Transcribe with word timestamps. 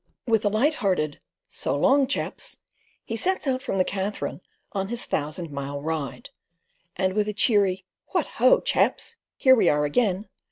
With 0.25 0.43
a 0.43 0.49
light 0.49 0.73
hearted, 0.81 1.19
"So 1.47 1.75
long, 1.75 2.07
chaps," 2.07 2.63
he 3.03 3.15
sets 3.15 3.45
out 3.45 3.61
from 3.61 3.77
the 3.77 3.83
Katherine 3.83 4.41
on 4.71 4.87
his 4.87 5.05
thousand 5.05 5.51
mile 5.51 5.79
ride, 5.79 6.31
and 6.95 7.13
with 7.13 7.27
a 7.27 7.33
cheery 7.33 7.85
"What 8.07 8.25
ho, 8.41 8.61
chaps! 8.61 9.17
Here 9.37 9.53
we 9.53 9.69
are 9.69 9.85
again!" 9.85 10.27